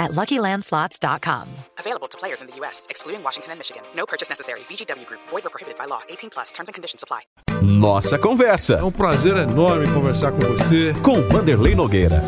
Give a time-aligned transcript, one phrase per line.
[0.00, 1.46] at LuckyLandSlots.com.
[1.78, 3.82] Available to players in the U.S., excluding Washington and Michigan.
[3.94, 4.60] No purchase necessary.
[4.68, 5.20] VGW Group.
[5.30, 6.00] Void or prohibited by law.
[6.08, 6.50] 18 plus.
[6.52, 7.20] Terms and conditions apply.
[7.62, 10.92] Nossa Conversa, É um prazer enorme conversar com você.
[11.04, 12.20] com Vanderlei Nogueira.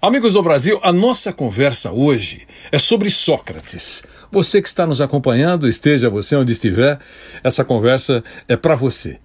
[0.00, 4.04] Amigos do Brasil, a nossa conversa hoje é sobre Sócrates.
[4.30, 7.00] Você que está nos acompanhando, esteja você onde estiver,
[7.42, 9.18] essa conversa é para você.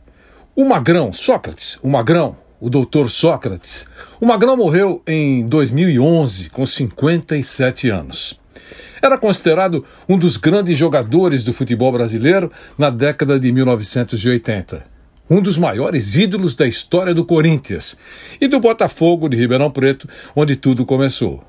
[0.55, 3.85] O Magrão, Sócrates, o Magrão, o doutor Sócrates,
[4.21, 8.39] o Magrão morreu em 2011, com 57 anos.
[9.01, 14.85] Era considerado um dos grandes jogadores do futebol brasileiro na década de 1980.
[15.29, 17.97] Um dos maiores ídolos da história do Corinthians
[18.39, 21.43] e do Botafogo de Ribeirão Preto, onde tudo começou.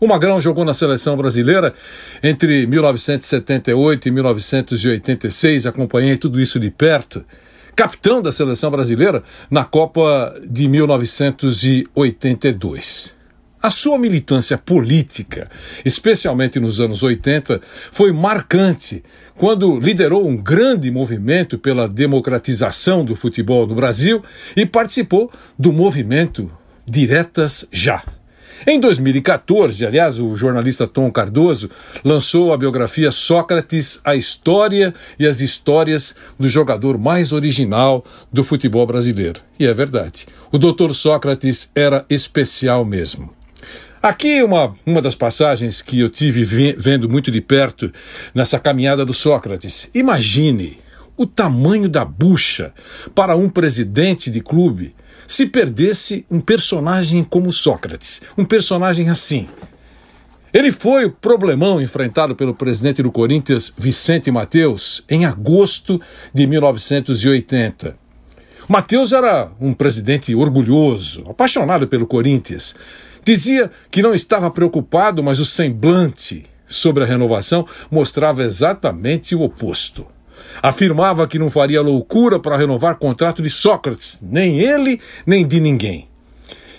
[0.00, 1.72] O Magrão jogou na seleção brasileira
[2.20, 7.24] entre 1978 e 1986, acompanhei tudo isso de perto.
[7.78, 13.16] Capitão da seleção brasileira na Copa de 1982.
[13.62, 15.48] A sua militância política,
[15.84, 17.60] especialmente nos anos 80,
[17.92, 19.04] foi marcante
[19.36, 24.24] quando liderou um grande movimento pela democratização do futebol no Brasil
[24.56, 26.50] e participou do movimento
[26.84, 28.02] Diretas Já.
[28.66, 31.70] Em 2014, aliás, o jornalista Tom Cardoso
[32.04, 38.86] lançou a biografia Sócrates, a história e as histórias do jogador mais original do futebol
[38.86, 39.40] brasileiro.
[39.58, 40.26] E é verdade.
[40.50, 40.92] O Dr.
[40.92, 43.30] Sócrates era especial mesmo.
[44.00, 46.44] Aqui uma, uma das passagens que eu tive
[46.76, 47.92] vendo muito de perto
[48.32, 49.90] nessa caminhada do Sócrates.
[49.92, 50.78] Imagine
[51.18, 52.72] o tamanho da bucha
[53.14, 54.94] para um presidente de clube
[55.26, 59.48] se perdesse um personagem como Sócrates, um personagem assim.
[60.54, 66.00] Ele foi o problemão enfrentado pelo presidente do Corinthians, Vicente Mateus, em agosto
[66.32, 67.94] de 1980.
[68.66, 72.74] Mateus era um presidente orgulhoso, apaixonado pelo Corinthians.
[73.22, 80.06] Dizia que não estava preocupado, mas o semblante sobre a renovação mostrava exatamente o oposto.
[80.62, 86.08] Afirmava que não faria loucura para renovar contrato de Sócrates, nem ele, nem de ninguém.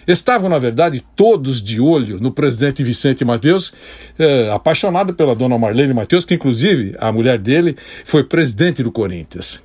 [0.07, 3.71] Estavam, na verdade, todos de olho no presidente Vicente Mateus,
[4.17, 9.61] eh, apaixonado pela dona Marlene Mateus, que inclusive a mulher dele foi presidente do Corinthians.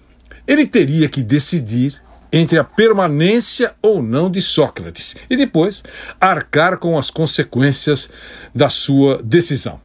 [0.46, 1.94] Ele teria que decidir
[2.30, 5.82] entre a permanência ou não de Sócrates e depois
[6.20, 8.10] arcar com as consequências
[8.54, 9.80] da sua decisão.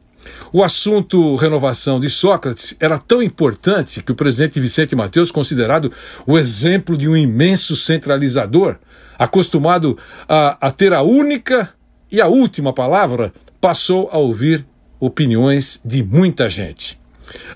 [0.52, 5.92] O assunto renovação de Sócrates era tão importante que o presidente Vicente Mateus, considerado
[6.26, 8.76] o exemplo de um imenso centralizador,
[9.18, 9.96] acostumado
[10.28, 11.70] a, a ter a única
[12.10, 14.66] e a última palavra, passou a ouvir
[14.98, 17.00] opiniões de muita gente.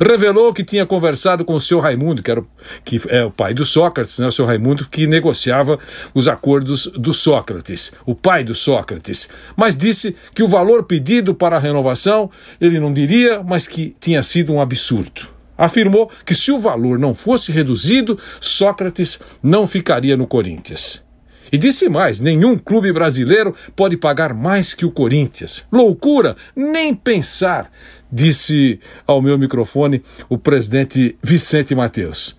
[0.01, 2.47] Revelou que tinha conversado com o seu Raimundo, que, era, o-
[2.85, 5.79] que é o pai do Sócrates, né, o seu Raimundo, que negociava
[6.15, 9.29] os acordos do Sócrates, o pai do Sócrates.
[9.57, 12.31] Mas disse que o valor pedido para a renovação
[12.61, 15.29] ele não diria, mas que tinha sido um absurdo.
[15.57, 21.05] Afirmou que se o valor não fosse reduzido, Sócrates não ficaria no Corinthians.
[21.53, 25.65] E disse mais: nenhum clube brasileiro pode pagar mais que o Corinthians.
[25.71, 27.71] Loucura, nem pensar,
[28.11, 32.37] disse ao meu microfone o presidente Vicente Mateus.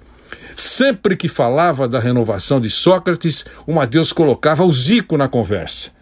[0.56, 5.95] Sempre que falava da renovação de Sócrates, o Mateus colocava o Zico na conversa.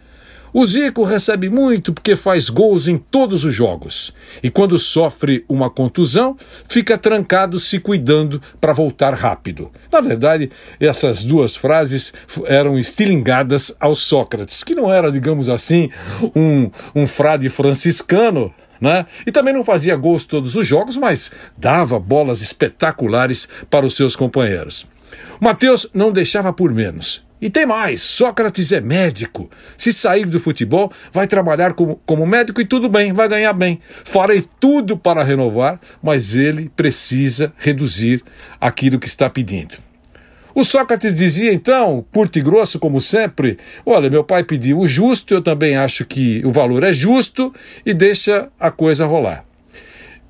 [0.56, 4.14] O Zico recebe muito porque faz gols em todos os jogos.
[4.40, 9.68] E quando sofre uma contusão, fica trancado se cuidando para voltar rápido.
[9.90, 10.48] Na verdade,
[10.78, 12.14] essas duas frases
[12.46, 15.90] eram estilingadas ao Sócrates, que não era, digamos assim,
[16.36, 18.54] um, um frade franciscano.
[18.80, 19.06] Né?
[19.26, 24.14] E também não fazia gols todos os jogos, mas dava bolas espetaculares para os seus
[24.14, 24.86] companheiros.
[25.40, 27.24] Mateus não deixava por menos.
[27.44, 29.50] E tem mais: Sócrates é médico.
[29.76, 33.78] Se sair do futebol, vai trabalhar como, como médico e tudo bem, vai ganhar bem.
[33.86, 38.24] Farei tudo para renovar, mas ele precisa reduzir
[38.58, 39.74] aquilo que está pedindo.
[40.54, 45.34] O Sócrates dizia então, curto e grosso como sempre: Olha, meu pai pediu o justo,
[45.34, 47.52] eu também acho que o valor é justo
[47.84, 49.44] e deixa a coisa rolar.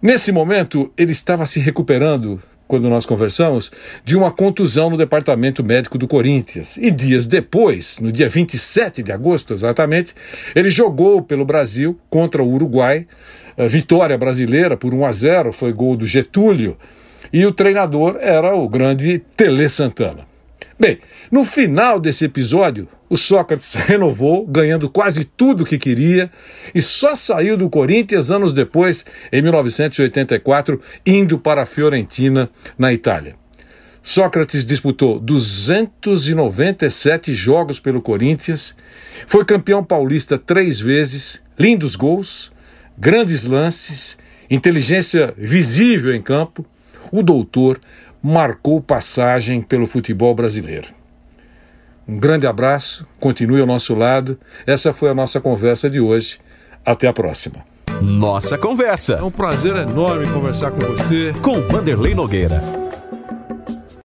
[0.03, 3.71] Nesse momento, ele estava se recuperando, quando nós conversamos,
[4.05, 6.77] de uma contusão no departamento médico do Corinthians.
[6.77, 10.15] E dias depois, no dia 27 de agosto exatamente,
[10.55, 13.07] ele jogou pelo Brasil contra o Uruguai.
[13.57, 16.77] eh, Vitória brasileira por 1 a 0, foi gol do Getúlio.
[17.33, 20.34] E o treinador era o grande Tele Santana.
[20.79, 20.99] Bem,
[21.31, 26.29] no final desse episódio, o Sócrates renovou, ganhando quase tudo o que queria,
[26.75, 33.37] e só saiu do Corinthians anos depois, em 1984, indo para a Fiorentina, na Itália.
[34.03, 38.77] Sócrates disputou 297 jogos pelo Corinthians,
[39.27, 42.53] foi campeão paulista três vezes, lindos gols,
[42.99, 44.19] grandes lances,
[44.51, 46.67] inteligência visível em campo.
[47.13, 47.79] O doutor
[48.25, 50.89] marcou passagem pelo futebol brasileiro.
[52.09, 54.39] Um grande abraço, continue ao nosso lado.
[54.67, 56.39] Essa foi a nossa conversa de hoje.
[56.87, 57.65] Até a próxima.
[58.01, 59.15] Nossa Conversa.
[59.15, 61.33] É um prazer enorme conversar com você.
[61.43, 62.84] Com Vanderlei Nogueira.